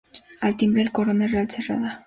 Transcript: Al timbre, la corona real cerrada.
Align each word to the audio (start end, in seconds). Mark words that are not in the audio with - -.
Al 0.39 0.57
timbre, 0.57 0.83
la 0.83 0.89
corona 0.89 1.27
real 1.27 1.47
cerrada. 1.47 1.99